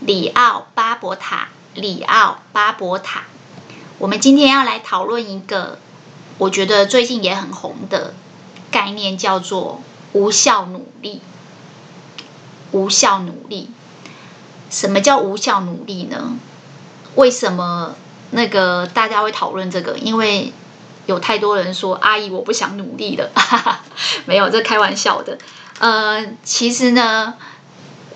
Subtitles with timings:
[0.00, 3.24] 里奥巴伯塔，里奥巴伯塔。
[3.98, 5.78] 我们今天要来讨论一个，
[6.38, 8.14] 我觉得最近也很红的
[8.70, 9.80] 概念，叫做
[10.12, 11.22] 无效努力。
[12.72, 13.70] 无效努力，
[14.68, 16.36] 什么叫无效努力呢？
[17.14, 17.94] 为什么
[18.32, 19.96] 那个大家会讨论这个？
[19.96, 20.52] 因为
[21.06, 23.30] 有太多人说：“阿姨，我不想努力了。
[24.26, 25.38] ”没有，这开玩笑的。
[25.78, 27.34] 呃，其实呢。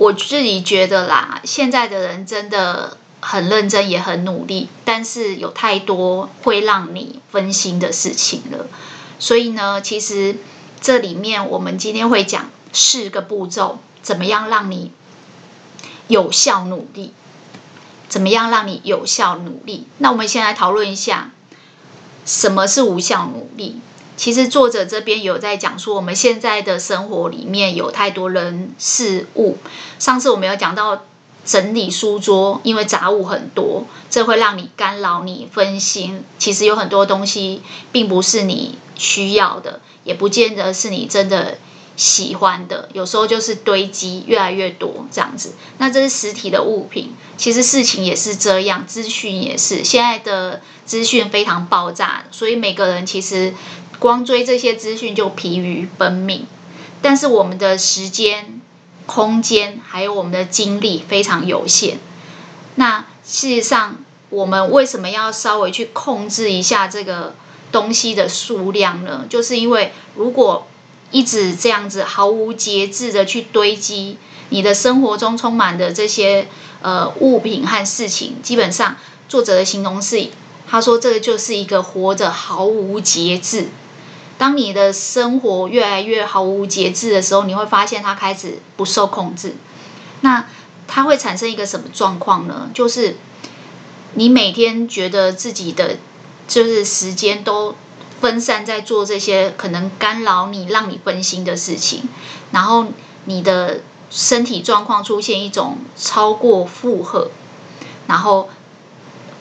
[0.01, 8.67] 我自己觉得啦，现在的人真的很认真，也很努力，但是有太多会让你分心的事情了。
[9.19, 10.37] 所以呢，其实
[10.81, 14.91] 这里面我们今天会讲四个步骤，怎么样让你
[16.09, 17.13] 有效努力？
[18.09, 19.87] 怎么样让你有效努力？
[19.99, 21.31] 那我们先来讨论一下，
[22.25, 23.83] 什么是无效努力？
[24.21, 29.57] 其实作者这边有在讲说，我们现在的生活里面有太多人事物。
[29.99, 31.05] 上次我们有讲到
[31.47, 36.23] 整理书桌，因为杂物很多，这会让你干扰你分心。
[36.39, 41.57] 其实有很多东西并不是你需要的，也不见得是你真的
[41.97, 42.91] 喜欢的。
[42.93, 45.55] 有时候就是堆积越来越多这样子。
[45.79, 49.83] 那这是实体的物品，其实事情也是这样，资讯也是。
[49.83, 53.55] 现在的资讯非常爆炸，所以每个人其实。
[54.01, 56.47] 光追这些资讯就疲于奔命，
[57.03, 58.61] 但是我们的时间、
[59.05, 61.99] 空间还有我们的精力非常有限。
[62.77, 63.99] 那事实上，
[64.31, 67.35] 我们为什么要稍微去控制一下这个
[67.71, 69.27] 东西的数量呢？
[69.29, 70.67] 就是因为如果
[71.11, 74.17] 一直这样子毫无节制的去堆积，
[74.49, 76.49] 你的生活中充满的这些
[76.81, 78.97] 呃物品和事情，基本上
[79.29, 80.29] 作者的形容是，
[80.67, 83.69] 他说这个就是一个活着毫无节制。
[84.41, 89.55] 当你的生活越来越毫无节制的时候，你会发现它开始不受控制。
[90.23, 90.47] 那
[90.89, 92.71] 它会产生一个什么状况呢？
[92.73, 93.19] 就是
[94.15, 95.99] 你每天觉得自己的
[96.49, 97.75] 就是时间都
[98.19, 102.05] 分散在做这些可能干扰你、让你分心的事情，
[102.51, 102.87] 然后
[103.27, 107.31] 你的身体状况出现一种超过负荷，
[108.07, 108.49] 然后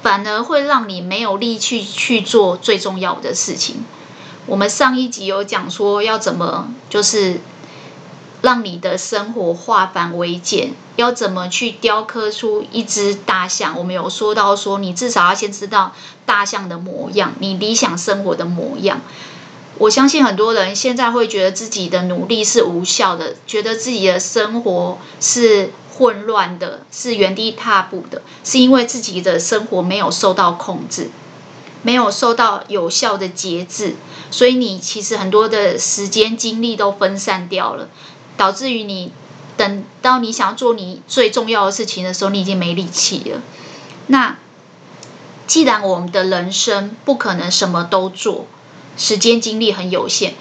[0.02, 3.86] 反而会让你没有力气去做最重要的事情。
[4.50, 7.40] 我们上一集有讲说要怎么，就是
[8.42, 13.78] 让你的生活化繁为简，要怎么去雕刻出一只大象。
[13.78, 15.94] 我们有说到说，你至少要先知道
[16.26, 19.02] 大象的模样，你理想生活的模样。
[19.78, 31.12] 我相信很多人现在会觉得自己的努力是无效的，觉得自己的生活是混乱的，是原地踏步的，是因为自己的生活没有受到控制。
[31.82, 33.96] 没有受到有效的节制，
[34.32, 37.88] 所以你其实很多的时间精力都分散掉了，
[38.36, 39.12] 导致于你
[39.56, 43.42] 等到你想要做你最重要的事情的时候，你已经没力气了。
[44.08, 44.38] 那
[45.48, 48.46] 既然我们的人生不可能什么都做，
[48.98, 50.36] 时间精力很有限，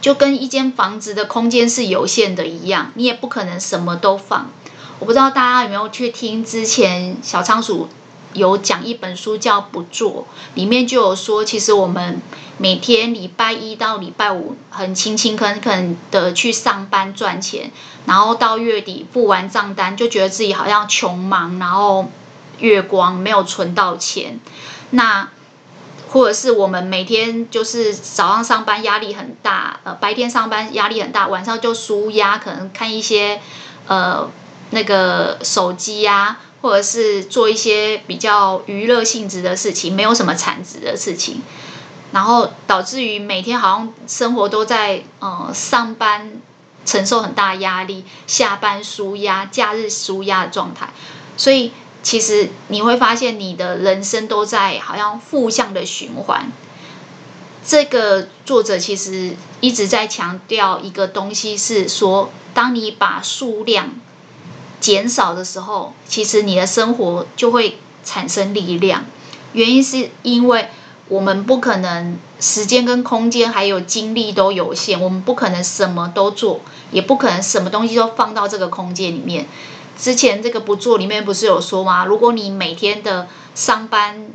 [0.00, 4.50] 就跟一间房子的空间是有限的一样，你也不可能什么都放。
[4.98, 7.88] 我不知道大家有没有去听之前小仓鼠。
[8.32, 10.26] 有讲一本书叫《不做》，
[10.56, 12.22] 里面就有说，其实我们
[12.58, 17.72] 每天礼拜一到礼拜五很勤勤恳恳的去上班赚钱，
[18.06, 22.10] 然后到月底付完账单，就觉得自己好像穷忙，然后
[22.58, 24.38] 月光没有存到钱。
[24.90, 25.28] 那
[26.10, 33.40] 或者是我们每天就是早上上班压力很大，呃，白天上班压力很大，晚上就纾压，可能看一些
[33.86, 34.28] 呃
[34.70, 36.38] 那个手机呀。
[36.62, 41.40] 或者是做一些比较娱乐性质的事情，没有什么产值的事情，
[42.12, 46.32] 然后导致于每天好像生活都在呃上班
[46.84, 50.90] 承受很大压力，下班舒压，假日舒压的状态。
[51.36, 51.72] 所以
[52.02, 56.52] 其实你会发现你的人生都在好像负向的循环。
[57.66, 63.94] 这个作者其实一直在强调一个东西，是说当你把数量。
[64.80, 69.04] 减少的时候，其实你的生活就会产生力量。
[69.52, 70.68] 原因是因为
[71.08, 76.60] 我们不可能时间跟空间还有精力都有限，我们不可能什么都做，
[76.92, 79.46] 也不可能什么东西都放到这个空间里面。
[79.98, 82.06] 之前这个不做里面不是有说吗？
[82.06, 84.30] 如果你每天的上班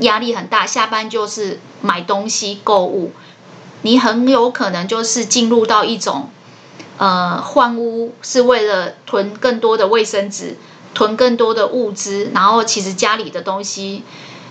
[0.00, 3.12] 压力很大，下班就是买东西购物，
[3.82, 6.28] 你很有可能就是进入到一种
[6.98, 10.56] 呃换屋，是为了囤更多的卫生纸，
[10.94, 14.02] 囤更多的物资，然后其实家里的东西。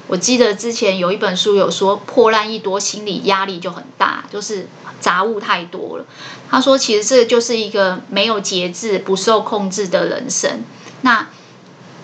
[0.07, 4.67] 我记得之前有一本书有说破烂一多，心理压力就很大，就是
[4.99, 6.05] 杂物太多了。
[6.47, 10.63] 他说，其实这就是一个没有节制、不受控制的人生。
[11.01, 11.29] 那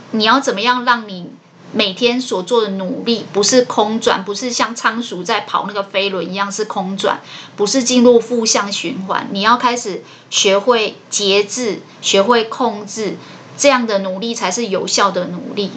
[0.10, 1.32] 你要怎么样让你
[1.74, 7.22] 每天所做的努力不是空转，不是像仓鼠在跑那个飞轮一样是空转，
[7.56, 9.28] 不是进入负向循环？
[9.32, 13.18] 你要开始学会节制，学会控制，
[13.58, 15.72] 这样的努力才是有效的努力。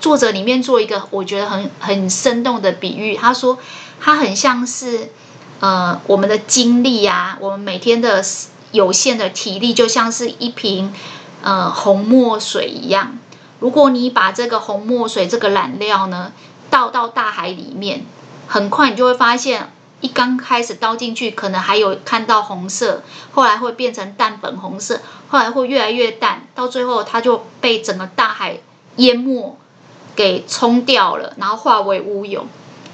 [0.00, 3.58] 作者里面做一个我觉得很很生动的比喻，他说，
[4.00, 5.10] 他很像是，
[5.58, 8.24] 呃，我们的精力啊，我们每天的
[8.72, 10.94] 有限的体力，就像是一瓶
[11.42, 13.18] 呃红墨水一样。
[13.60, 16.32] 如果你把这个红墨水这个染料呢
[16.68, 18.04] 倒到大海里面，
[18.48, 19.70] 很快你就会发现，
[20.00, 28.58] 一刚开始倒进去，可能还有看到红色，后来会变成淡粉红色，后来会越来越淡，到最后它就被整个大海
[28.96, 29.56] 淹没。
[30.16, 32.44] 给冲掉了，然后化为乌有。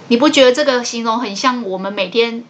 [0.08, 2.44] 你不觉得这个形容很像我们每天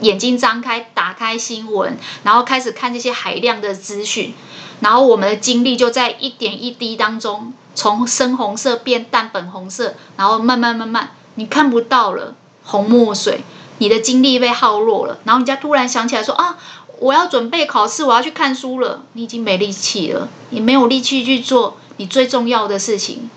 [0.00, 4.34] 眼睛张开，打开新闻，然后开始看这些海量的资讯，
[4.80, 13.42] 然后我们的精力就在一点一滴当中，从深红色变淡粉红色，然后慢慢慢慢，你看不到了红墨水，
[13.78, 16.56] 你的精力被耗弱了，然后人家突然想起来说啊，
[16.98, 23.28] 我要准备考试，我要去看书了，你已经没力气了，你没有力气去做你最重要的事情。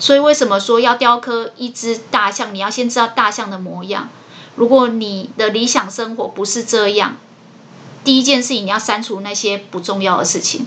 [0.00, 2.52] 所以为什么说要雕刻一只大象？
[2.52, 4.08] 你要先知道大象的模样。
[4.56, 7.16] 如果你的理想生活不是这样，
[8.04, 10.66] 第一件事情你要删除那些不重要的事情，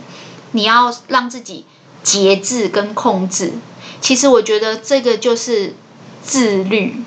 [0.51, 1.65] 你要让自己
[2.03, 3.53] 节制跟控制。
[4.01, 5.75] 其实我觉得这个就是
[6.21, 7.03] 自律。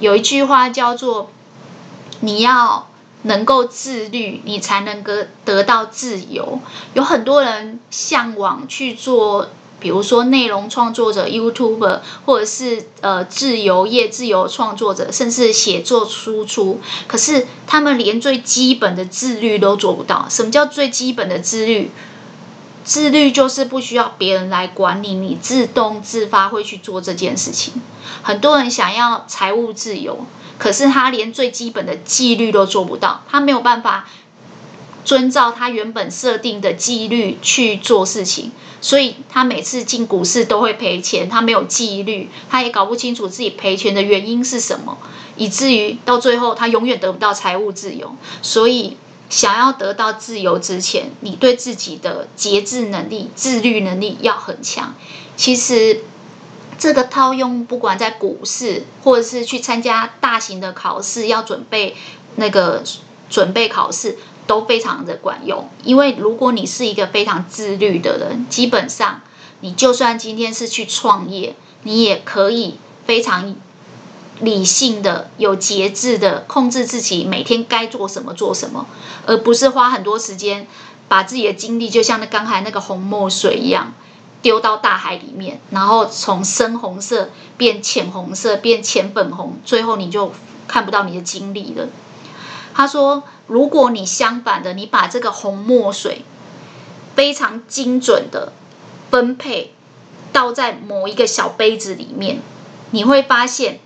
[0.00, 1.30] 有一句话叫做：
[2.20, 2.88] 你要
[3.22, 5.12] 能够自律，你才能够
[5.44, 6.60] 得到自由。
[6.94, 9.48] 有很多人向往去做。
[9.80, 20.26] 比如说，内容创作者、YouTuber，或者是呃自由业、自由创作者，甚至写作输出，可是他们连最基本的自律都做不到。
[20.28, 21.90] 什么叫最基本的自律？
[22.84, 27.74] 自律就是不需要别人来管理，你自动自发会去做这件事情。
[28.22, 30.26] 很多人想要财务自由，
[30.58, 34.08] 可是他连最基本的纪律都做不到，他没有办法。
[35.08, 38.52] 遵照他原本设定的纪律去做事情，
[38.82, 41.30] 所以他每次进股市都会赔钱。
[41.30, 44.98] 他没有纪律，他也搞不清楚自己赔钱的原因是什么，
[45.36, 48.14] 以至于到最后他永远得不到财务自由。
[48.42, 48.98] 所以，
[49.30, 54.94] 想要得到自由之前，你对自己的节制能力、自律能力要很强。
[55.38, 56.02] 其实，
[56.78, 61.96] 这个套用不管在股市，或者是去参加大型的考试，要准备
[62.36, 62.84] 那个
[63.30, 64.18] 准备考试。
[64.48, 69.20] 都非常的管用，因为如果你是一个非常自律的人，基本上
[69.60, 73.54] 你就算今天是去创业，你也可以非常
[74.40, 78.86] 理性的、有节制的控制自己每天该做什么做什么，
[79.26, 80.66] 而不是花很多时间
[81.08, 83.92] 把自己的精力就像那刚才那个红墨水一样
[84.40, 87.28] 丢到大海里面，然后从深红色
[87.58, 90.32] 变浅红色变浅粉红，最后你就
[90.66, 91.88] 看不到你的精力了。
[92.72, 93.22] 他说。
[93.48, 96.22] 如果你相反的，你把这个红墨水
[97.16, 98.52] 非常精准的
[99.10, 99.74] 分配
[100.32, 102.40] 倒在某一个小杯子里面，
[102.92, 103.80] 你会发现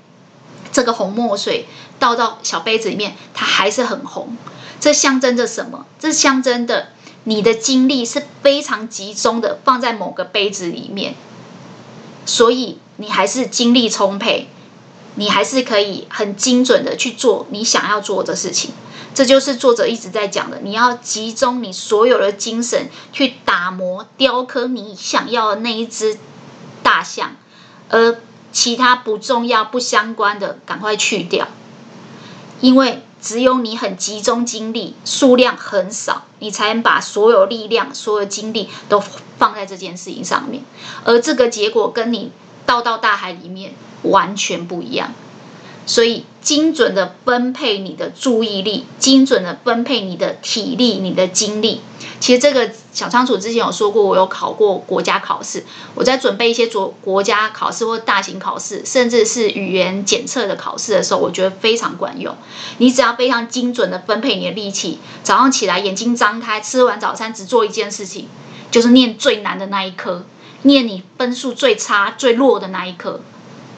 [0.73, 1.67] 这个红墨水
[1.99, 4.37] 倒到小杯子里面，它还是很红。
[4.81, 5.87] 这象征着什么？
[5.99, 6.89] 这象征的
[7.23, 11.15] 你的精力是非常集中的放在某个杯子里面，
[12.27, 14.49] 所以你还是精力充沛，
[15.15, 18.73] 你还是可以很精准的去做你想要做的事情。
[19.15, 26.19] 这就是作者一直在讲的，你要集中你所有的精神去打磨、雕刻你想要的那一只
[26.83, 27.37] 大象，
[27.91, 28.17] 而
[28.53, 31.49] 其他不重要、不相关的赶快去掉，
[32.61, 39.03] 因为只有你很集中精力，数量很少，你才能把所有力量、所有精力都
[39.39, 40.65] 放在这件事情上面，
[41.05, 42.33] 而这个结果跟你
[42.65, 45.13] 倒到大海里面完全不一样。
[45.85, 51.81] 所以，精准的分配你的注意力，精准的分配你的体力、你的精力。
[52.21, 55.65] 其实，这个小仓鼠之前有说过，我有考过国家考试。
[55.97, 62.37] 我在准备一些国国家考试或大型考试，甚至是语言检测的考试的时候，我觉得非常管用。
[62.79, 68.29] 你只要非常精准的分配你的力气，早上起来眼睛张开，吃完早餐只做一件事情，
[68.71, 70.25] 就是念最难的那一科，
[70.63, 73.21] 念你分数最差、最弱的那一科，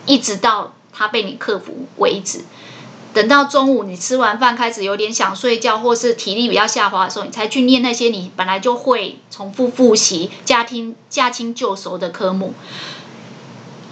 [0.04, 2.44] 一直到它被你克服为止。
[3.12, 12.54] 等到中午你吃完饭开始有点想睡觉，或是体力比较下滑的时候，你才去念那些你本来就会重复复习、驾轻驾轻就熟的科目。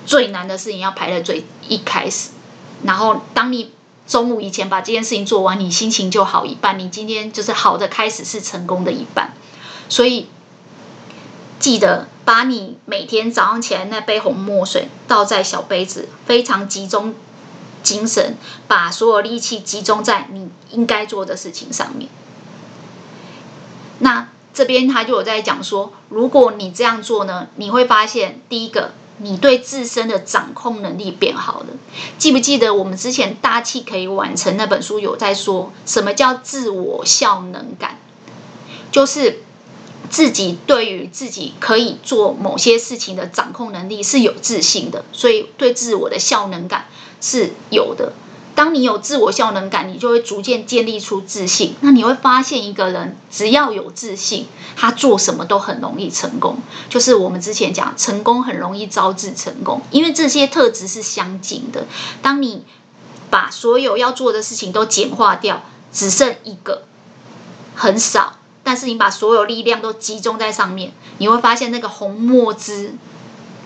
[0.05, 2.31] 最难的事情要排在最一开始，
[2.83, 3.71] 然后当你
[4.09, 6.77] 中午以前把这件事情做完，你心情就好一半。
[6.77, 9.35] 你今天就是好的开始是成功的一半，
[9.89, 10.27] 所以
[11.61, 17.15] 记得把你每天早上起来那杯红墨水倒在小杯子，非常集中。
[17.83, 18.37] 精神，
[18.69, 22.09] 把所有力气集中在你应该做的事情上面。
[23.99, 31.67] 那这边他就有在讲说，如果你这样做呢，你会发现，第一个，你对自身的掌控能力变好了。
[32.19, 37.99] 记不记得我们之前大器可以完成那本书有在说，什么叫自我效能感？
[38.93, 39.43] 就是
[40.13, 46.87] 自己对于自己可以做某些事情的掌控能力是有自信的，所以对自我的效能感。
[47.25, 48.13] 是有的。
[48.55, 51.77] 当你有自我效能感，你就会逐渐建立出自信。
[51.81, 56.59] 那你会发现，一个人只要有自信，他做什么都很容易成功。
[56.91, 61.87] 就是我们之前讲，成功很容易招致成功，因为这些特质是相近的。
[62.21, 62.65] 当你
[63.31, 66.83] 把所有要做的事情都简化掉，只剩一个，
[67.77, 72.95] 很少，但是你把所有力量都集中在上面，你会发现那个红墨汁。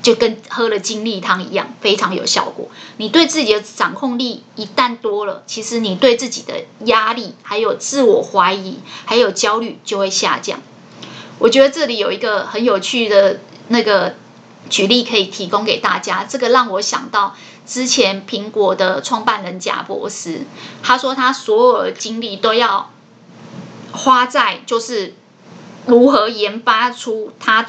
[0.02, 2.68] 就跟喝了精力汤一样，非常有效果。
[2.96, 10.60] 你对自己的掌控力一旦多了，其实你对自己的压力、还有自我怀疑、还有焦虑就会下降。
[11.40, 14.14] 我觉得这里有一个很有趣的那个
[14.70, 16.22] 举例可以提供给大家。
[16.22, 17.34] 这个让我想到
[17.66, 20.42] 之前苹果的创办人贾博士，
[20.84, 22.92] 他说他所有的精力都要
[23.92, 25.14] 花在就是
[25.86, 27.66] 如何研发出他。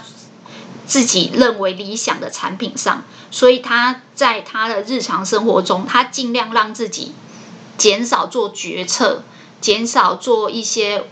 [0.86, 7.14] 自己认为理想的产品上，所以他在他的日常生活中，他尽量让自己
[7.78, 9.22] 减少做决策，
[9.60, 11.04] 减少做一些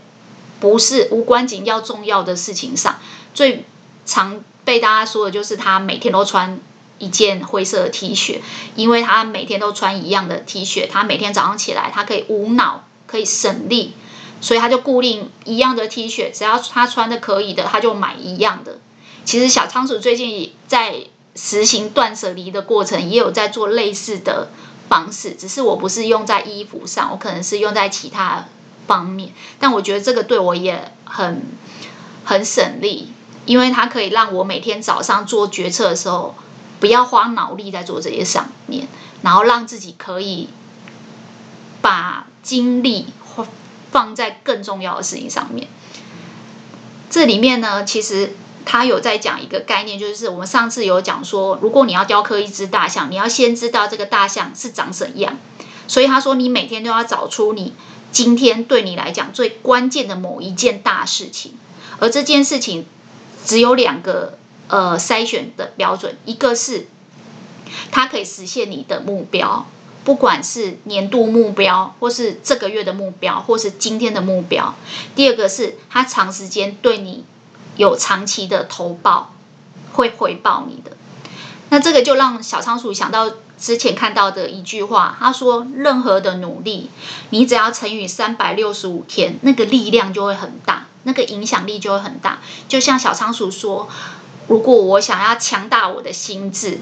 [0.60, 2.98] 不是无关紧要重要的事情上。
[3.34, 3.66] 最
[4.06, 6.58] 常被大家说的就是他每天都穿
[6.98, 8.40] 一件灰色的 T 恤，
[8.76, 13.92] 因为他每天都穿一样的 T 恤，他每天早上起来他可以无脑，可以省力，
[14.46, 18.78] 所以他就固定一样的 T 恤，只要他穿的可以的，他就买一样的。
[19.24, 24.50] 其实小仓鼠最近在实行断舍离的过程，也有在做类似的
[24.88, 28.44] 方式，只是我不是用在衣服上，我可能是用在其他
[28.86, 29.32] 方面。
[29.58, 31.42] 但我觉得这个对我也很
[32.24, 33.12] 很省力，
[33.46, 36.36] 因为它可以让我每天早上做决策的时候，
[36.78, 38.86] 不要花脑力在做这些上面，
[39.22, 40.50] 然后让自己可以
[41.82, 43.06] 把精力
[43.96, 45.68] 放在更重要的事情上面。
[47.08, 48.36] 这里面呢，其实。
[48.68, 55.38] 他有在讲一个概念，就是我们上次有讲说，如果你要雕刻一只大象，你要先知道这个大象是长什样。
[55.86, 57.74] 所以他说，你每天都要找出你
[58.10, 61.54] 今天对你来讲最关键的某一件大事情，
[62.00, 62.86] 而这件事情
[63.44, 64.36] 只有两个
[64.66, 66.88] 呃筛选的标准，一个是
[67.92, 69.68] 它可以实现你的目标，
[70.06, 74.74] 不管是年度目标，或是这个月的目标，或是今天的目标；
[75.14, 77.26] 第二个是它长时间对你。
[77.76, 79.34] 有长期的投报
[79.92, 80.96] 会回报你的，
[81.68, 86.88] 那这个就让小仓鼠想到之前看到的一句话，他说：“任何的努力，
[87.28, 93.90] 你只要乘以三百六十五天，那个力量就会很大，那个影响力就会很大。”就像小仓鼠说
[94.48, 96.80] ：“如果我想要强大我的心智，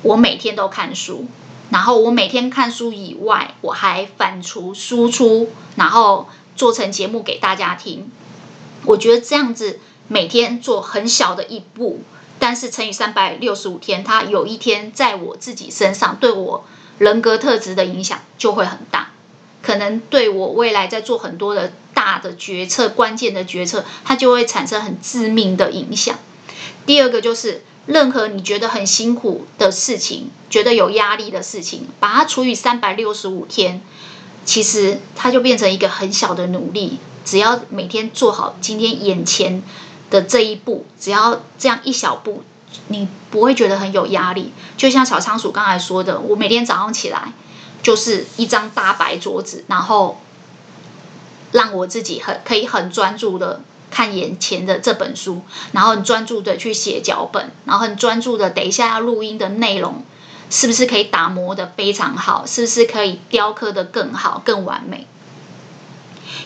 [0.00, 1.26] 我每天都看书，
[1.70, 8.10] 然后我每天看书以外，我还反刍输出，然后做成节目给大家听。
[8.84, 9.80] 我觉得这样子。”
[10.12, 12.00] 每天做很小的一步，
[12.40, 16.64] 但是乘以三百六十五天，它有一天在我自己身上对我
[16.98, 19.12] 人格特质的影响就会很大，
[19.62, 26.18] 可能对我未来在做很多的大的决策、关键的决策，它就会产生很致命的影响。
[26.84, 33.82] 第二个就是，任何你觉得很辛苦的事情，觉得有压力的事情，把它除以三百六十五天，
[34.44, 39.62] 其实它就变成一个很小的努力，只要每天做好今天眼前。
[40.10, 42.42] 的这一步，只要这样一小步，
[42.88, 44.52] 你不会觉得很有压力。
[44.76, 47.32] 就像小仓鼠刚才说的，我每天早上起来
[47.80, 50.20] 就是一张大白桌子，然后
[51.52, 53.60] 让我自己很可以很专注的
[53.90, 55.42] 看眼前的这本书，
[55.72, 60.04] 然后很专注的去写脚本，然后很专注的等一下要录音的内容
[60.48, 65.06] 是不是可以打磨得非常好，是不是可以雕刻得更好、更完美。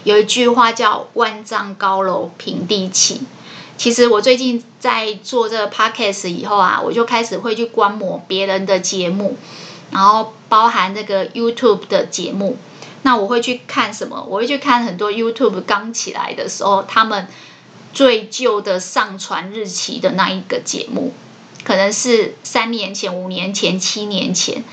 [0.02, 3.22] 有一句话叫“万丈高楼平地起”。
[3.76, 9.36] 其实我最近在做这个 podcast 以后啊，我就开始会去观摩别人的节目，
[9.90, 12.56] 然后包含那个 YouTube 的节目。
[13.04, 14.26] 那我会去看什么？
[14.28, 17.28] 我会去看很多 YouTube 刚起来的时候，他们
[17.92, 21.12] 最旧的上传日期的那一个节目，
[21.64, 24.64] 可能是三年前、五年前、七年前。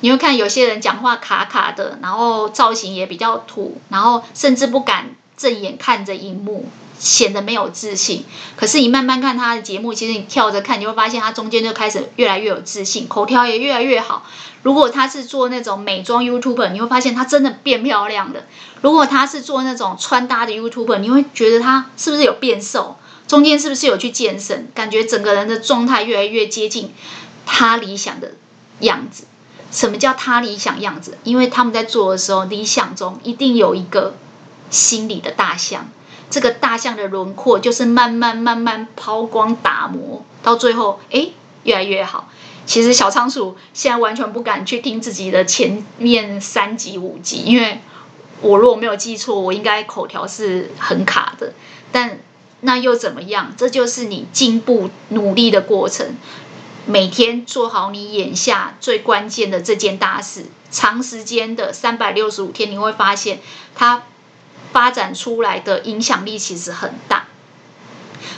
[0.00, 6.66] 你会看有些人讲话卡卡的，然后造型也比较土，然后甚至不敢正眼看着荧幕。
[7.04, 8.24] 显得没有自信，
[8.56, 14.24] 可是你慢慢看他的节目，其实你跳着看，你会发现他中间就开始越来越有自信，口条也越来越好。
[14.62, 18.44] 如果他是做那种美妆 YouTuber，你会发现他真的变漂亮了。
[18.80, 22.96] 如果他是做那种穿搭的 YouTuber，你会觉得他是不是有变瘦？
[23.28, 24.70] 中间是不是有去健身？
[24.74, 26.94] 感觉整个人的状态越来越接近
[27.44, 28.32] 他理想的
[28.80, 29.24] 样子。
[29.70, 31.18] 什么叫他理想样子？
[31.24, 34.14] 因为他们在做的时候，理想中一定有一个
[34.70, 35.90] 心理的大象。
[36.34, 41.28] 这个大象的轮廓就是慢慢慢慢抛光打磨，到最后，哎，
[41.62, 42.28] 越来越好。
[42.66, 47.80] 其实小仓鼠现在完全不敢去听自己的前面三集五集，因为
[48.40, 51.52] 我如果没有记错，我应该口条是很卡的。
[51.92, 52.18] 但
[52.62, 53.52] 那又怎么样？
[53.56, 56.16] 这就是你进步努力的过程。
[56.84, 63.38] 每天做好你眼下最关键的这件大事，长时间的三百六十五天，你会发现
[63.76, 64.02] 它。
[64.74, 67.28] 发展出来的影响力其实很大，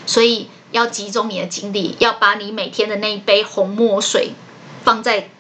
[0.04, 4.34] 所以要集中你的精力，要把你每天的那一杯红墨水
[4.84, 5.30] 放在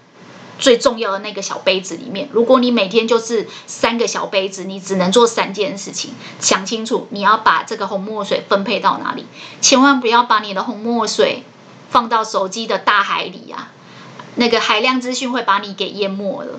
[0.58, 2.30] 最重要的那个小杯子里面。
[2.32, 6.14] 如果你每天就是三个小杯子，你只能做三件事情。
[6.40, 9.26] 想清楚，你要把这个红墨水分配到哪里？
[9.60, 11.44] 千万不要把你的红墨水
[11.90, 13.70] 放到手机的大海里啊！
[14.36, 16.58] 那个海量资讯会把你给淹没了。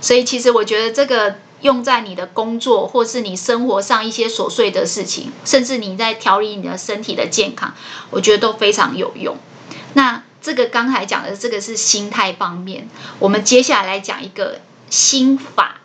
[0.00, 1.36] 所以，其实我觉得这个。
[1.60, 7.74] 用在你的工作，或是你生活上一些琐碎的事情，甚至你在调理你的身体的健康，
[8.10, 9.36] 我觉得都非常有用。
[9.94, 15.80] 那这个刚才讲的这个是心态方面，我们接下来来讲一个心法，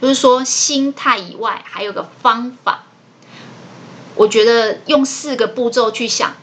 [0.00, 2.84] 就是说心态以外还有个方法。
[4.14, 6.34] 我觉得用四个步骤去想。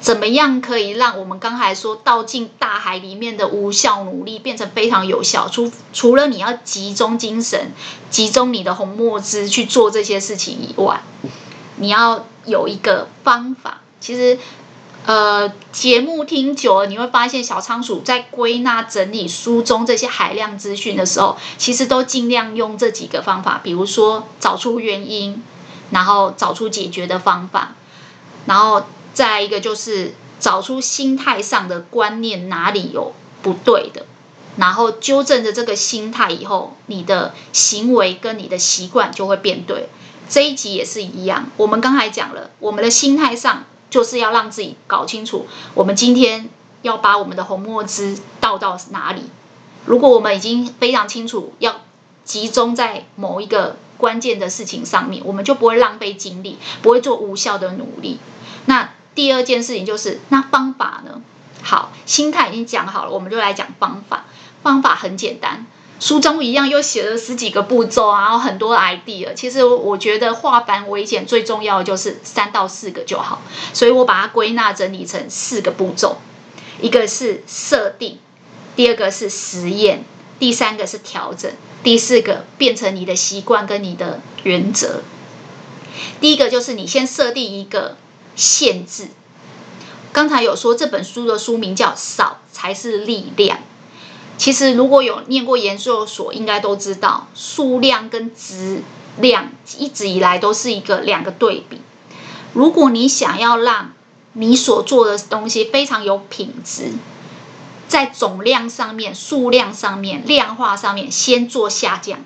[0.00, 5.46] 怎么样可以让我们刚才说倒进大海里面的无效努力变成非常有效？
[5.48, 7.72] 除除了你要集中精神、
[8.08, 11.02] 集中你的红墨汁去做这些事情以外，
[11.76, 13.82] 你要有一个方法。
[14.00, 14.38] 其实，
[15.04, 25.42] 呃，节目听久了，你会发现小仓鼠在归纳整理书中这些海量资讯的时候，其实都尽量用这几个方法，比如说找出原因，
[25.90, 27.74] 然后找出解决的方法，
[28.46, 28.82] 然后。
[29.12, 34.06] 再一个就是找出心态上的观念哪里有不对的，
[34.56, 39.88] 然后纠正着这个心态以后，你的行为跟你的习惯就会变对。
[40.28, 46.48] 这一集也是一样，我们刚才讲了，我们的心态上就是要让自己搞清楚，我们今天
[46.82, 49.24] 要把我们的红墨汁倒到哪里。
[49.86, 51.80] 如果我们已经非常清楚要
[52.24, 58.20] 集中在某一个关键的事情上面，我们就不会浪费精力，不会做无效的努力。
[58.66, 61.20] 那第二件事情就是，那方法呢？
[61.62, 64.24] 好，心态已经讲好了，我们就来讲方法。
[64.62, 65.66] 方法很简单，
[66.00, 69.34] 书中一样又写了十几个步骤，然后很多 idea。
[69.34, 73.42] 其实我觉得化繁为简，最重要的就是三到四个就好。
[73.74, 76.16] 所以我把它归纳整理成四个步骤：
[76.80, 78.18] 一个是设定，
[78.74, 80.02] 第二个是实验，
[80.38, 81.52] 第三个是调整，
[81.82, 85.02] 第四个变成你的习惯跟你的原则。
[86.22, 87.98] 第一个就是你先设定一个。
[88.36, 89.08] 限制。
[90.12, 93.58] 刚才有说这本书的书名叫“少才是力量”。
[94.36, 98.82] 其实如果有念过研究所，应该都知道数量跟质
[99.18, 101.80] 量一直以来都是一个两个对比。
[102.54, 103.92] 如果你想要让
[104.32, 106.92] 你所做的东西非常有品质，
[107.86, 112.24] 在总量上面、数量上面、量化上面先做下降，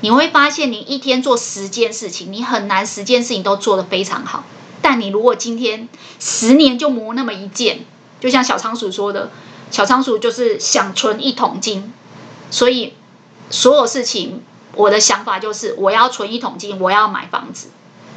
[0.00, 4.44] 你会发现你一天做十件事情，你很难十件事情都做得非常好。
[4.82, 7.86] 但你如果今天十年就磨那么一件，
[8.20, 9.30] 就像小仓鼠说的，
[9.70, 11.92] 小仓鼠就是想存一桶金，
[12.50, 12.94] 所以
[13.48, 14.42] 所有事情
[14.74, 17.68] 我的想法就是我要存一桶金，我要买房子。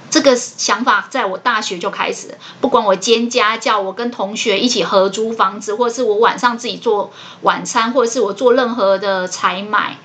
[0.10, 9.98] 这个想法在我大学就开始，不管我兼家教，我跟同学一起合租房子，或者是我晚上自己做晚餐，或者是我做任何的采买，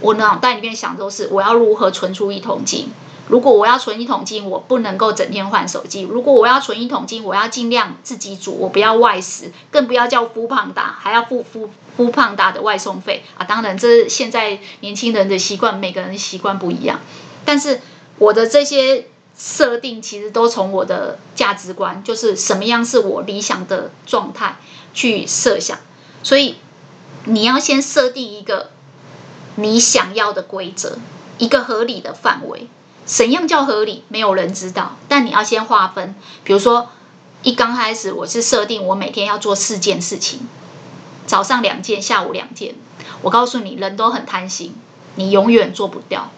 [0.00, 2.88] 我脑袋里面想都是我要如何存出一桶金。
[3.32, 6.02] 如果我要存一桶金，我不能够整天换手机。
[6.02, 11.42] 如果我要存一桶金，我要尽量自己煮，我不要外食，更不要叫 foodpanda，还要付
[11.96, 13.46] foodpanda 的外送费啊！
[13.46, 17.00] 当然，这是现在年轻人的习惯，每个人习惯不一样。
[17.46, 17.80] 但是
[18.18, 24.56] 我的这些设定其实都从我的价值观，就是什么样是我理想的状态
[24.92, 25.78] 去设想。
[26.22, 26.56] 所以
[27.24, 28.68] 你要先设定一个
[29.56, 30.98] 你想要的规则，
[31.38, 32.68] 一个合理的范围。
[33.04, 34.04] 怎样叫合理？
[34.08, 34.96] 没有人知道。
[35.08, 36.88] 但你要先划分，比如说
[37.42, 40.46] 一刚开始我是设定我每天要做四件事情，
[41.26, 42.74] 早上两件，下午两件。
[43.22, 44.74] 我告诉你，人都很贪心，
[45.16, 46.30] 你永远做不掉。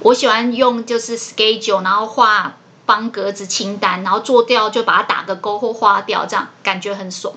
[0.00, 2.56] 我喜欢用就是 schedule，然后画
[2.86, 7.34] 方格子清单，然后做掉就把它打个勾或划掉，这样感觉很爽。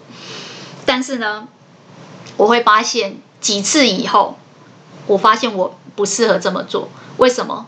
[0.85, 1.47] 但是呢，
[2.37, 4.37] 我会发现几次以后，
[5.07, 6.89] 我发现我不适合这么做。
[7.17, 7.67] 为什么？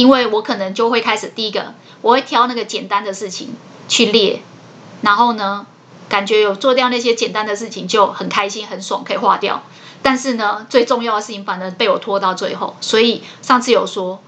[0.00, 3.54] 因为我可能就会开始第一个，我会挑那个简单的事情
[3.86, 4.40] 去列，
[5.02, 5.66] 然后呢，
[6.08, 9.62] 感觉有做掉那些简单的事情就很开心很爽，可以划掉。
[10.00, 12.74] 但是呢，最重要的事情反而被我拖到最后。
[12.80, 14.22] 所以上次有说，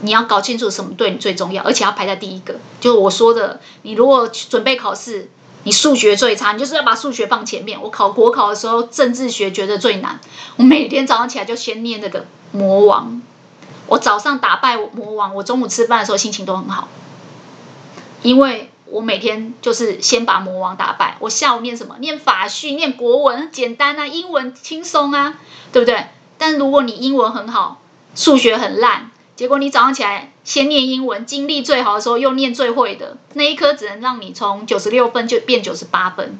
[0.00, 2.56] 你要搞清楚什么对你最重要，而且要排在第一个。
[2.78, 5.30] 就是我说的，你如果准备考试，
[5.62, 7.80] 你数学最差，你就是要把数学放前面。
[7.80, 10.20] 我考国考的时候，政治学觉得最难，
[10.56, 13.22] 我每天早上起来就先念那个魔王。
[13.86, 16.88] 我早上打败魔王，我中午吃饭的时候心情都很好，
[18.22, 18.70] 因为。
[18.88, 21.16] 我每天就是先把魔王打败。
[21.18, 21.96] 我下午念什么？
[21.98, 25.40] 念法序，念国文，简单啊，英文轻松啊，
[25.72, 26.06] 对不对？
[26.38, 27.80] 但如果你英文很好，
[28.14, 36.38] 数学很烂，结果你早上起来先念英文，精力最好的时候又念最会的，那一科只能让你从九十六分就变九十八分，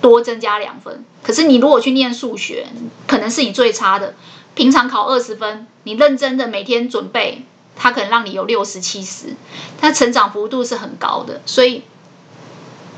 [0.00, 1.04] 多增加两分。
[1.22, 2.66] 可是你如果去念数学，
[3.06, 4.16] 可能是你最差的，
[4.56, 7.44] 平常考二十分，你认真的每天准备。
[7.78, 9.36] 它可能让你有六十七十，
[9.78, 11.82] 它成长幅度是很高的，所以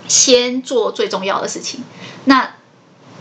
[0.07, 1.83] 先做最重要的事情。
[2.27, 2.55] 那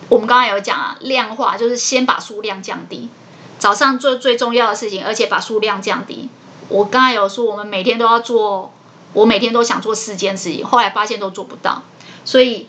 [0.07, 3.09] 我们刚刚有讲啊，量化就是先把数量降低，
[3.57, 6.29] 早上做最重要的事情，而且把数量降低。
[6.69, 8.71] 我刚才有说，我们每天都要做，
[9.13, 11.81] 我每天都想做四件事情，后来发现都做不到，
[12.23, 12.67] 所以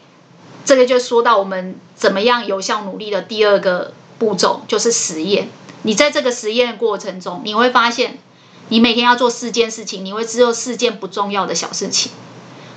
[0.65, 5.51] 这个就说到我们怎么样有效努力的第二个步骤，就是实验。
[5.83, 8.19] 你在这个实验过程中，你会发现。
[8.71, 12.13] 你每天要做四件事情，你会只有四件不重要的小事情，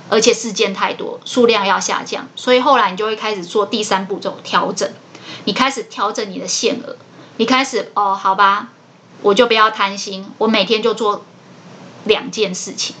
[0.08, 4.90] 而且四件太多，数量要下降，所以后来你就会开始做第三步骤调整。
[5.44, 6.96] 你开始调整你的限额，
[7.36, 8.70] 你开始哦，好吧，
[9.20, 11.26] 我就不要贪心，我每天就做
[12.04, 12.96] 两件事情。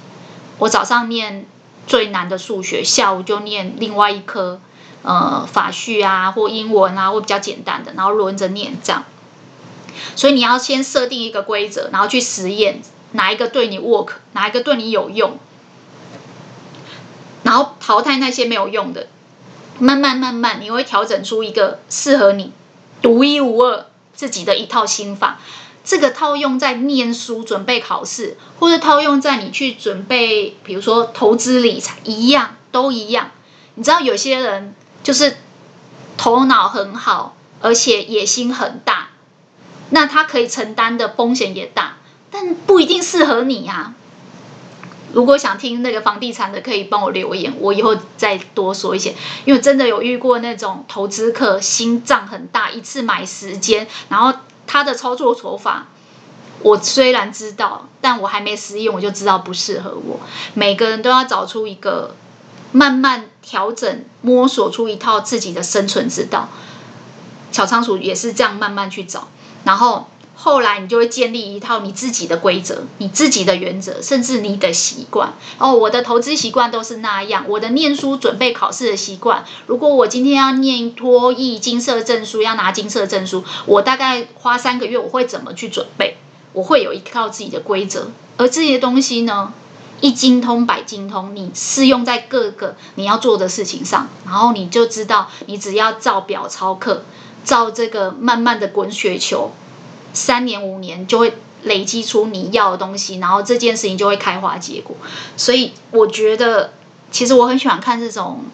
[0.58, 1.46] 我早上念
[1.86, 4.60] 最难的数学，下午就念另外一科，
[5.00, 9.04] 呃，法序啊或英文啊或比较简单的，然后轮着念这样。
[10.16, 12.80] 所以你要先设定一个规则，然后去实验
[13.12, 15.38] 哪一个对你 work，哪一个对你有用，
[17.42, 19.08] 然后淘汰那些没有用的。
[19.78, 22.52] 慢慢慢慢，你会调整出一个适合你
[23.00, 25.40] 独一无二自己的一套心法。
[25.82, 33.32] 这个套用在念书、准备考试，或者套用在你去准备，比如说投资理财一样，都一样。
[33.74, 35.38] 你知道有些人就是
[36.16, 39.08] 头脑很好，而且野心很大。
[39.94, 41.96] 那他可以承担的风险也大，
[42.30, 43.92] 但不一定适合你呀、
[45.12, 49.14] 如果想听那个房地产的，可以帮我留言，我以后再多说一些。
[49.44, 54.32] 因为真的有遇过那种投资客，心脏很大，一次买十间，然后
[54.66, 55.88] 他的操作手法，
[56.60, 60.18] 我虽然知道，但我还没实验，我就知道不适合我。
[60.54, 62.16] 每个人都要找出一个
[62.72, 66.48] 慢慢调整、摸索出一套自己的生存之道。
[67.50, 69.28] 小仓鼠也是这样慢慢去找。
[69.64, 75.34] 然后后来你就会建立一套你自己的规则、你自己的原则，甚至你的习惯。
[75.58, 79.44] 哦，我的投资习惯都是那样，我的念书准备考试的习惯。
[79.66, 86.16] 如果我今天要念多益金色证书，要拿金色证书，我大概花三个月，我会怎么去准备？
[86.54, 88.10] 我会有一套自己的规则。
[88.36, 89.52] 而这些东西呢，
[90.00, 97.04] 一精通百精通，你适用在各个你要做的事情上，然后你就知道，你只要照表操课。
[97.44, 99.50] 照这个慢慢的滚雪球，
[100.12, 104.96] 三年五年就会累积出你要的东西，然后这件事情就会开花结果。
[105.36, 106.72] 所以我觉得，
[107.10, 108.44] 其实我很喜欢看这种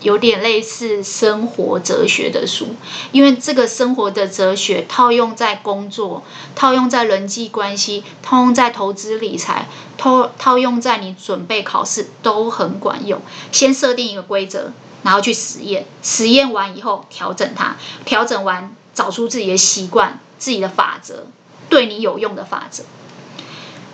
[0.00, 2.68] 有点类似生活哲学的书，
[3.10, 6.22] 因为这个生活的哲学套用在工作，
[6.54, 13.20] 套用在人际关系，套用在投资理财，套套用在你准备考试都很管用。
[13.50, 14.72] 先设定一个规则。
[15.08, 21.24] 然后去实验，实验完以后调整它，调整完找出自己的习惯、自己的法则，
[21.70, 22.84] 对你有用的法则。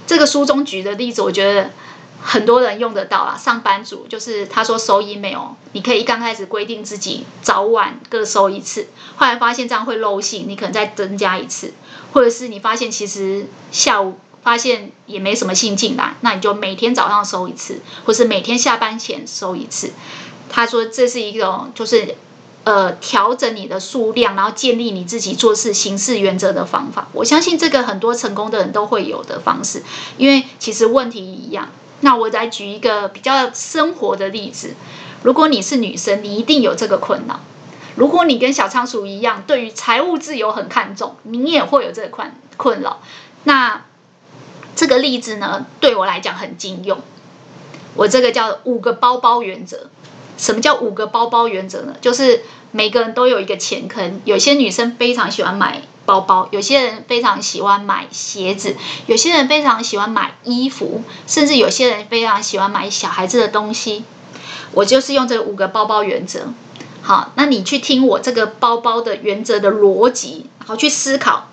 [0.09, 1.71] 这个书中举的例子，我觉得
[2.21, 3.39] 很多人用得到啊。
[3.39, 11.75] 上班族就是他说收 email，你可以刚开始规定自己早晚各收一次，后来发现这样会漏信，你可能再增加一次，
[12.13, 19.93] 或者是你发现其实下午发现也没什么信进来，那你就每天早上收一次，或是每天下班前收一次。
[20.57, 22.15] 他说这是一种就是
[22.63, 27.09] 呃调整你的数量，然后建立你自己做事行事原则的方法。
[27.13, 29.83] 我相信这个很多成功的人都会有的方式，
[30.17, 31.71] 因为其实问题一样。
[32.03, 34.77] 那我再举一个比较生活的例子，
[35.25, 37.41] 如果你是女生，你一定有这个困扰。
[37.97, 43.01] 如果你跟小仓鼠一样，对于财务自由很看重，你也会有这个困困扰。
[43.43, 43.83] 那
[44.77, 47.01] 这个例子呢，对我来讲很经用。
[47.97, 49.91] 我这个叫五个包包原则。
[50.37, 51.95] 什么叫五个包包原则呢？
[52.01, 52.43] 就是
[52.73, 54.21] 每个人都有一个钱坑。
[54.25, 64.05] 有些女生非常喜欢买包包，有些人非常喜欢买鞋子，有些人非常喜欢买衣服，甚至有些人非常喜欢买小孩子的东西。
[64.73, 66.49] 我就是用这五个包包原则。
[67.01, 71.49] 好，那你去听我这个包包的原则的逻辑，然后去思考。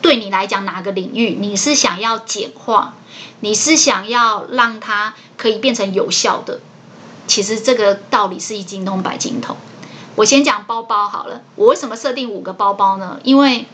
[0.00, 2.94] 对你来讲，哪个领域你是想要简化？
[3.40, 6.60] 你是想要让它可以变成有效的？
[7.30, 9.56] 其实这个道理是一精通百精通。
[10.16, 11.42] 我先讲包包好了。
[11.54, 13.20] 我为什么设定五个包包呢？
[13.22, 13.66] 因为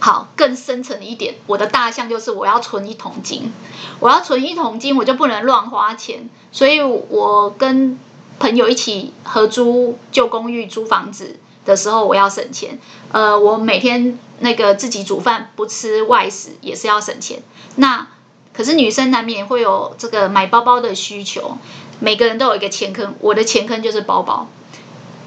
[0.00, 3.52] 好更深层一点，我的大项就是我要存一桶金。
[4.00, 6.28] 我要存一桶金，我就不能乱花钱。
[6.50, 7.96] 所以我跟
[8.40, 11.38] 朋友一起合租旧公寓、租房子。
[11.62, 12.80] 的时候我要省钱，
[13.12, 17.42] 呃，我每天那个自己煮饭不吃外食也是要省钱。
[17.76, 18.08] 那
[18.54, 21.58] 可是女生难免会有这个买包包的需求，
[22.00, 24.48] 每个人都有一个钱坑，我的钱坑就是包包。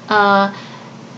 [0.06, 0.52] 呃，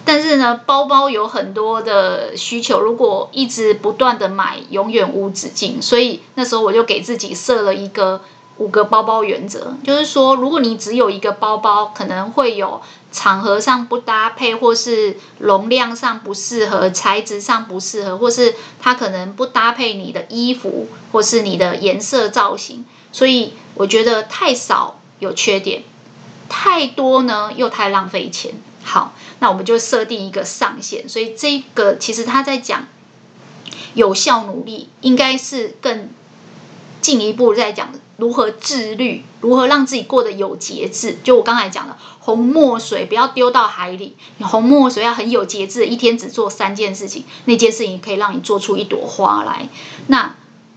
[0.05, 5.83] 但是呢，包包有很多的需求，如果一直不断的买，永远无止境。
[5.83, 8.21] 所以那时候我就给自己设了一个。
[8.59, 12.81] 五个包包原则，就是说，如果你只有一个包包，可能会有
[13.13, 22.87] 场合上不搭配，或是容量上不适合，材质上不适合，或是它可能不搭配你的衣服，或是你的颜色造型。
[23.13, 25.83] 所以我觉得太少有缺点，
[26.49, 28.55] 太多呢又太浪费钱。
[28.85, 31.09] 好，那我们就设定一个上限。
[31.09, 32.87] 所以这个其实他在讲
[33.95, 36.09] 有效努力，应该是更
[37.01, 37.93] 进一步在讲。
[38.19, 39.23] 如何自律？
[39.43, 41.19] 如何让自己过得有节制？
[41.23, 44.17] 就我刚才讲的，红墨水不要丢到海里。
[44.39, 49.69] 你红墨水要很有节制，一天只做三件事情，那件事情可以让你做出一朵花来。
[50.07, 50.35] 那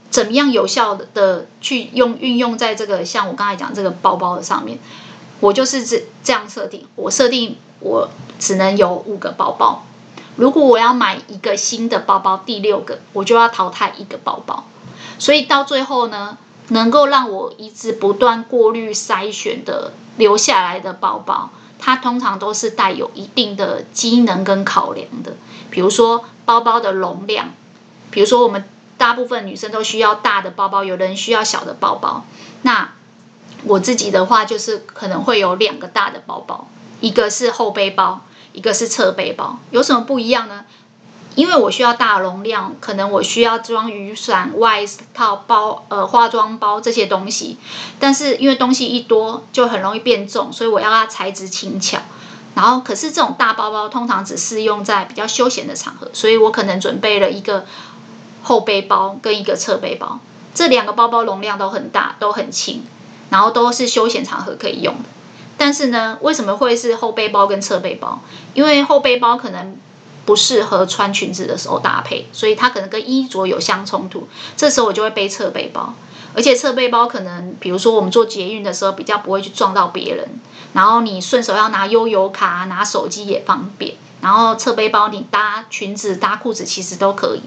[0.10, 4.80] 怎么样有效的去用运用在这个像我刚才讲这个包包的上面？
[5.40, 9.86] 我就是这这样设定，我设定我只能有五个包包。
[10.36, 14.66] 如果我要买一个新的包包，第六个我就要淘汰一个包包。
[15.18, 16.38] 所以到最后呢，
[16.70, 25.36] 能够让我一直不断过滤筛选的留下来的包包，它通常都是带有一定的机能跟考量的。
[25.70, 27.52] 比如说包包的容量，
[28.12, 28.64] 比如说我们
[29.00, 32.24] 大部分女生都需要大的包包，有人需要小的包包。
[32.62, 32.92] 那
[33.64, 36.68] 我自己的话就是可能会有两个大的包包，
[37.00, 38.22] 一个是后背包，
[38.54, 39.58] 一个是侧背包。
[39.72, 40.66] 有什么不一样呢？
[41.36, 44.84] 因为我需要大容量，可能我需要装雨伞、外
[45.14, 47.58] 套包、呃化妆包这些东西，
[48.00, 52.00] 但是因为东西一多就很容易变重，所以我要它材质轻巧。
[52.56, 57.66] 然后，可是这种大包包通常只适用在比较休闲的场合，所以我可能准备了一个
[58.44, 60.20] 后背包跟一个侧背包，
[60.54, 62.84] 这两个包包容量都很大，都很轻，
[63.30, 65.10] 然后都是休闲场合可以用的。
[65.58, 68.22] 但是呢，为什么会是后背包跟侧背包？
[68.54, 69.78] 因为后背包可能。
[70.26, 74.28] 不适合穿裙子的时候搭配，所以它可能跟衣着有相冲突。
[74.56, 75.96] 这时候我就会背侧背包，
[76.36, 80.30] 而且侧背包可能，比如说我们坐捷运的时候比较不会去撞到别人，
[80.74, 83.96] 然后你顺手要拿悠游卡、拿手机也方便。
[84.22, 87.42] 然后侧背包你搭裙子、搭裤子其实都可以。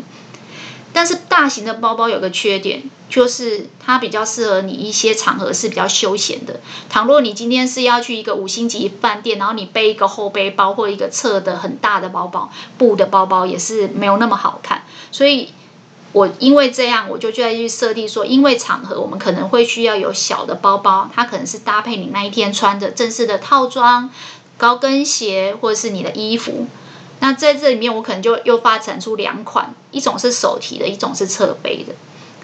[0.92, 6.60] 但是大型的包包有个缺点，就是它比较适合你一些场合是比较休闲的。
[6.90, 14.84] 倘若你今天是要去一个五星级饭店，然后你背一个后背包或一个侧的很大的包包，布的包包也是没有那么好看。
[15.10, 15.52] 所以
[16.12, 24.10] 我因为这样，我就就在去设定说，因为场合我们可能会需要有小的包包，它可能是搭配你那一天穿的正式的套装、
[24.58, 26.66] 高跟鞋或者是你的衣服。
[27.22, 31.94] 那在这里面，我可能就又发展出两款，一种是手提的，一种是侧背的。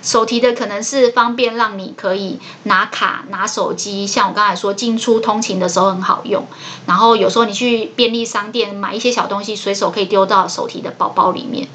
[0.02, 6.46] 手提的可能是方便让你可以拿卡、拿手机，像我刚才说进出通勤的时候很好用。
[6.86, 11.66] 然后有时候你去便利商店买一些小东西，随手可以丢到手提的包包里面。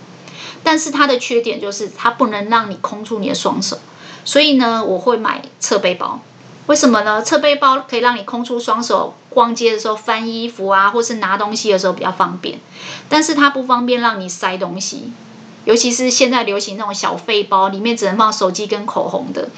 [0.63, 3.79] 但是它的缺点就是它不能让你空出你的双手，
[4.23, 6.21] 所以呢，我会买侧背包。
[6.67, 7.21] 为什么呢？
[7.21, 12.57] 侧背包可以让你空出双手，逛街的时候翻衣服啊，或是拿东西的时候比较方便。
[13.09, 15.11] 但是它不方便让你塞东西，
[15.65, 19.49] 尤其是现在流行那种小废包，里面只能放手机跟口红的，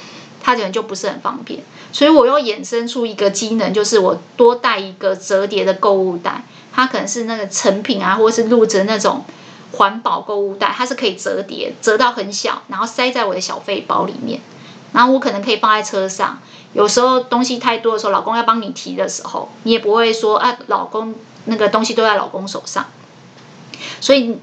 [0.41, 1.63] 它可能就不是很方便。
[1.91, 9.23] 所以我又衍生出一个机能，就是我多带一个折叠的购物袋，它可能是那个成品啊，或是露着那种
[9.73, 14.41] 环保购物袋，它是可以折叠，折到很小，然后塞在我的小废包里面，
[14.91, 16.39] 然后我可能可以放在车上。
[16.75, 22.85] 有时候东西太多的时候，老公要帮你提的时候，你也不会说啊，老公那个东西都在老公手上。
[24.01, 24.37] 所以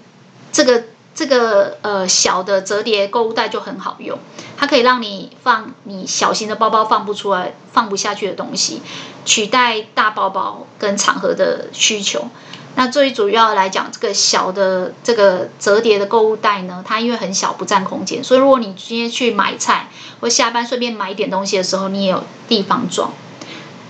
[0.50, 4.18] 这个这个呃小的折叠购物袋就很好用，
[4.56, 8.80] 它可以让你放你小型的包包放不出来、放不下去的东西，
[9.26, 12.28] 取代大包包跟场合的需求。
[12.74, 19.88] 那最主要来讲，这个小的这个折叠的购物袋呢，它因为很小，不占空间，所以如果你今天去买菜
[20.20, 23.12] 或下班顺便买一点东西的时候，你也有地方装。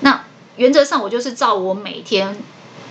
[0.00, 0.24] 那
[0.56, 2.36] 原则上，我就是照我每天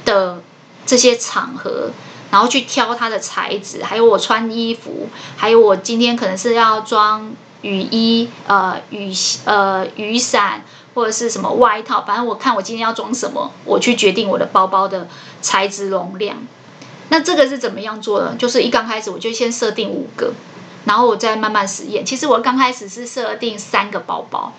[0.06, 0.42] 的
[0.86, 1.92] 这些场合，
[2.32, 9.12] 然后去挑它的材质，还有我穿衣服，还有我今天可能是要装雨衣、呃雨
[9.44, 10.64] 呃雨伞。
[10.94, 15.08] 或者是什么外套，反正我看我今天要装什么，我去决定我的包包的
[15.42, 16.38] 材质容量。
[17.10, 18.36] 那这个是怎么样做的？
[18.36, 20.34] 就是一刚开始我就先设定五个，
[20.86, 22.06] 然后我再慢慢实验。
[22.06, 24.54] 其实我刚开始是设定三个包包，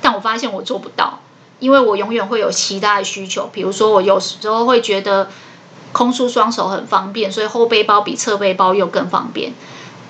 [0.00, 1.20] 但我发现我做不到，
[1.58, 3.48] 因为我永远会有其他的需求。
[3.52, 5.28] 比如说我有时候会觉得
[5.92, 9.52] 空出双手很方便，所以后背包比侧背包又更方便。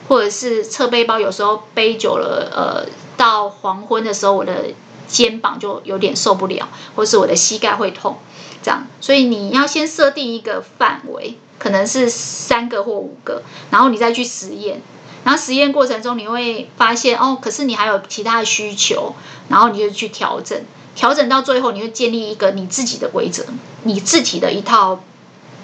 [0.08, 4.64] 或者是侧背包有时候背久了，呃，到黄昏的时候我的。
[5.08, 8.18] 肩膀就有点受不了，或是我的膝盖会痛，
[8.62, 14.82] 这样，所以你要先设定一个范围，可能是三个或五个，然后你再去实验，
[15.24, 19.14] 然后实验过程中你会发现哦，可是你还有其他的需求，
[19.48, 20.60] 然后你就去调整，
[20.94, 23.44] 调整到最后，你会建立一个你自己的规则，
[23.84, 25.00] 你自己的一套，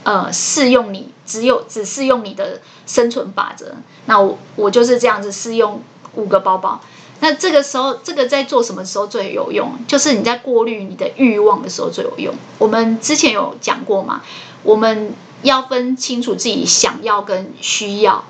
[0.05, 3.75] 呃，适用你只有只适用你的生存法则。
[4.07, 5.83] 那我我就是这样子适用
[6.15, 6.81] 五个包包。
[7.25, 9.73] 那这个时候，这个在做什么时候最有用？
[9.89, 12.35] 就是你在过滤你的欲望的时候最有用。
[12.59, 14.21] 我们之前有讲过嘛，
[14.63, 18.25] 我们要分清楚自己想要跟需要，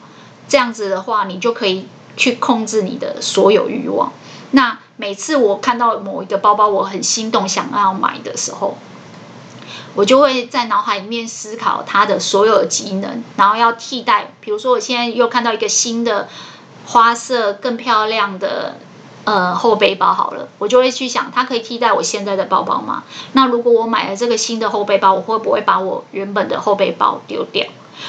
[0.48, 4.12] 这样子的话，你就可以去控制你的所有欲望。
[4.52, 8.78] 那每次我看到某一个包包，我很心动，想要买的时候，
[9.96, 14.35] 我就会在脑海里面思考它的所有的机能，然后要替代。
[14.40, 16.28] 比如说，我现在又看到一个新的。
[16.87, 18.76] 花色更漂亮的
[19.24, 23.04] 呃后背包好了，我就会去想，它可以替代我现在的包包吗？
[23.32, 27.66] 那如果我买了这个新的后背包，我会不会把我原本的后背包丢掉？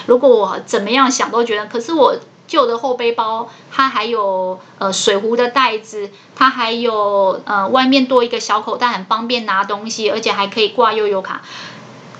[0.08, 2.15] 如果我怎么样想都觉得，可是我
[2.47, 11.41] 旧的后背包它还有呃水壶的袋子，它还有呃外面多一个小口袋，很方便拿东西，而且还可以挂悠游卡。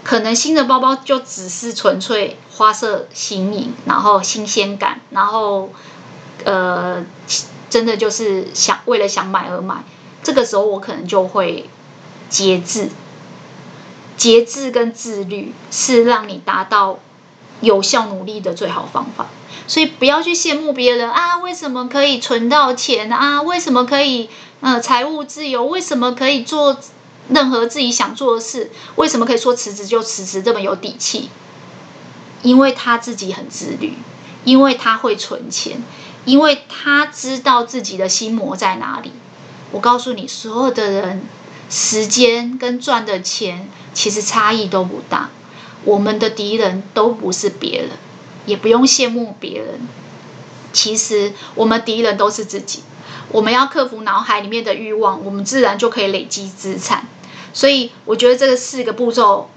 [0.03, 5.69] 可能新的包包就只是纯粹花色新颖，然后新鲜感，然后。
[6.43, 7.03] 呃，
[7.75, 9.83] 真的就是想为了想买而买，
[10.23, 11.69] 这个时候我可能就会
[12.29, 12.88] 节制。
[14.15, 16.99] 节制跟自律是让你达到
[17.59, 19.27] 有效努力的最好方法。
[19.67, 23.41] 所以不要去羡慕别人啊，为什么可以存到钱啊？
[23.41, 24.29] 为什么可以
[24.61, 25.65] 呃财务自由？
[25.65, 26.77] 为什么可以做
[27.27, 28.71] 任何自己想做的事？
[28.95, 31.29] 为什么可以说辞职就辞职这么有底气？
[32.41, 33.95] 因为他自己很自律，
[34.45, 35.83] 因为他会存钱。
[36.25, 39.11] 因为他知道自己的心魔在哪里。
[39.71, 41.23] 我告诉你，所有的人
[41.69, 45.29] 时间跟赚的钱其实差异都不大。
[45.83, 47.89] 我们的敌人都不是别人，
[48.45, 49.88] 也不用羡慕别人。
[50.73, 52.83] 其实我们敌人都是自己。
[53.29, 57.07] 我们要克服脑海里面的欲望，我们自然就可以累积资产。
[57.53, 59.49] 所以我觉得这个四个步骤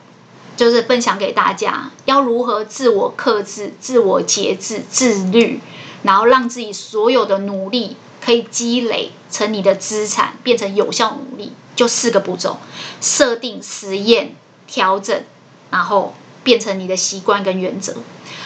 [0.56, 5.60] 就是分享给大家，要如何自我克制、自我节制、自律。
[6.02, 12.58] 然后让自己所有的努力可以积累成你的资产，变成有效努力，就四个步骤：
[13.00, 15.24] 设定、实验、调整，
[15.70, 17.96] 然后变成你的习惯跟原则。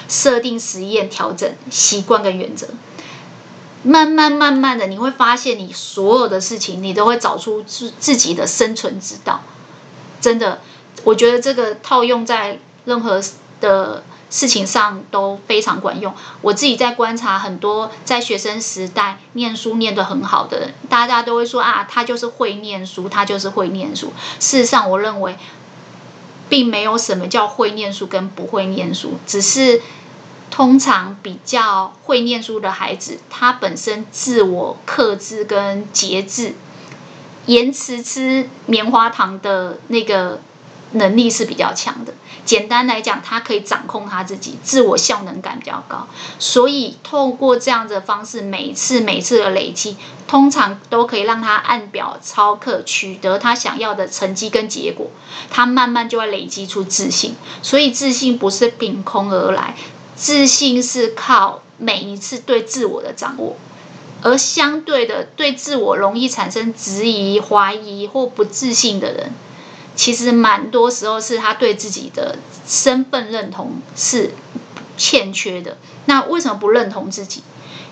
[0.08, 2.68] 设定、实验、调整、习惯跟原则，
[3.82, 9.42] 慢慢慢慢的，你会发现你所有的事情，你都会找出自自己的生存之道。
[10.20, 10.60] 真的，
[11.04, 13.22] 我觉得这个套用在任何
[13.60, 14.02] 的。
[14.32, 16.12] 事情上都非常管用。
[16.40, 24.12] 我自己在观察很多在学生时代念书念得很好的人，大家都会说啊，他就是会念书，他就是会念书。
[24.40, 25.36] 事实上，我认为
[26.48, 29.82] 并没有什么叫会念书跟不会念书，只是
[30.50, 36.54] 通常比较会念书的孩子，他本身自我克制跟节制，
[37.46, 40.40] 延迟吃棉花糖的那个
[40.92, 42.14] 能力是比较强的。
[42.44, 46.08] 简单来讲，他可以掌控他自己，自我效能感比较高。
[46.38, 55.10] 所以透过这样的方式，每一次每次的累积，通常都可以让他按表操课，取得他想要的成绩跟结果。
[55.50, 57.36] 他慢慢就会累积出自信。
[57.62, 59.76] 所以自信不是凭空而来，
[60.16, 63.56] 自信是靠每一次对自我的掌握。
[64.24, 69.32] 而相对的，对自我容易产生质疑、怀疑或不自信的人，
[69.94, 74.34] 其实蛮多时候是他对自己的身份认同是
[74.96, 75.76] 欠缺的。
[76.06, 77.42] 那为什么不认同自己？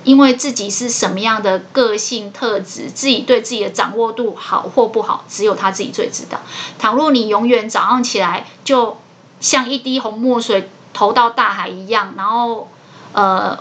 [0.03, 6.40] 因为自己是什么样的个性特质，自己对自己的掌握度好或不好，只有他自己最知道。
[6.78, 8.96] 倘若你永远早上起来就
[9.40, 12.68] 像一滴红墨水投到大海一样，然后
[13.12, 13.59] 呃。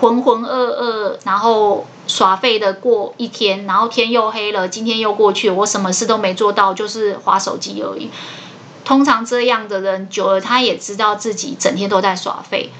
[0.00, 8.10] 浑浑噩噩，然后耍废的过一天，然后天又黑了，今天又过去，我什么事都没做到，就是划手机而已。
[8.84, 12.70] 通常这样的人久了，他也知道自己整天都在耍废，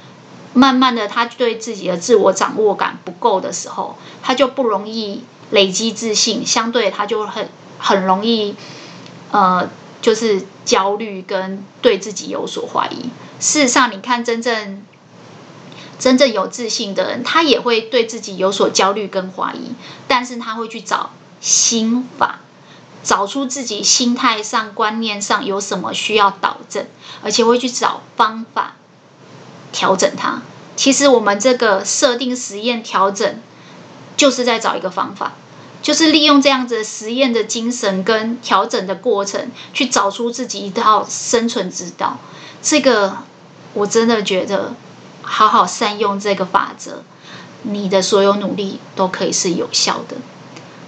[0.53, 7.49] 慢慢的，他对自己的自我掌握感不够的时候，他就不容易累积自信，相对他就很
[7.79, 8.55] 很容易，
[9.33, 9.69] 呃，
[10.01, 13.11] 就是焦虑跟对自己有所怀疑。
[13.41, 14.83] 事实上，你看真正。
[15.99, 19.72] 真正有自信的人，他也会对自己有所焦虑跟怀疑，
[20.07, 22.38] 但是他会去找心法，
[23.03, 26.86] 找出自己心态上、观念上有什么需要导正，
[27.24, 28.76] 而且会去找方法
[29.72, 30.42] 调整它。
[30.76, 33.40] 其实我们这个设定实验调整，
[34.16, 35.32] 就是在找一个方法，
[35.82, 42.18] 就是利用这样子实验的精神跟调整的过程，去找出自己一套生存之道。
[42.62, 43.16] 这个
[43.74, 44.74] 我真的觉得。
[45.29, 47.03] 好好善用这个法则，
[47.62, 50.16] 你的所有努力都可以是有效的。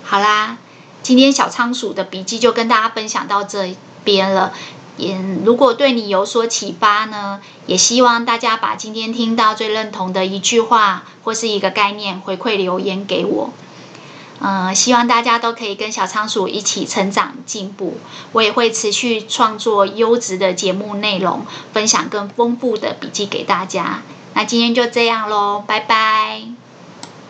[0.03, 0.57] 好啦，
[1.03, 4.53] 今天小仓鼠的笔记就跟大家分享到这边了。
[4.97, 13.51] 也如果对你有所启发呢，也希望大家把今天听到最认同的一句话或是一个概念回馈留言给我。
[14.43, 17.99] 嗯，希望大家都可以跟小仓鼠一起成长进步。
[18.33, 24.03] 我也会持续创作优质的节目内容，分享更丰富的笔记给大家。
[24.41, 26.60] 那今天就这样喽，拜拜。